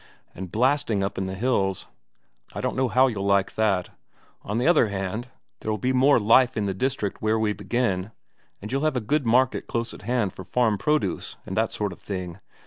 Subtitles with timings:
[0.33, 1.85] And blasting up in the hills
[2.53, 3.91] I don't know how you'll like that.
[4.41, 5.27] On the other hand,
[5.59, 8.11] there'll be more life in the district where we begin,
[8.63, 11.93] and you'll have a good market close at hand for farm produce and that sort
[11.93, 12.39] of thing.